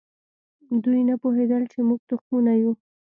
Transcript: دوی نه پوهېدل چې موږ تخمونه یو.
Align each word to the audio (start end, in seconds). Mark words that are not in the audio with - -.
دوی 0.83 1.01
نه 1.09 1.15
پوهېدل 1.21 1.63
چې 1.71 1.79
موږ 1.87 1.99
تخمونه 2.09 2.51
یو. 2.61 2.71